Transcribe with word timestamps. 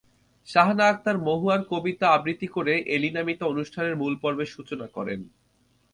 শাহানা 0.47 0.85
আকতার 0.89 1.17
মহুয়ার 1.17 1.61
কবিতা 1.71 2.05
আবৃত্তি 2.09 2.47
করে 2.47 2.73
এলিনা 2.87 3.21
মিতা 3.23 3.45
অনুষ্ঠানের 3.45 3.95
মূল 3.95 4.13
পর্বের 4.21 4.49
সূচনা 4.55 4.87
করেন। 4.87 5.19